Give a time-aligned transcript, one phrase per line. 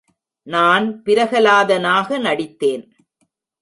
[0.47, 2.83] நான் பிரகலாதனாக நடித்தேன்.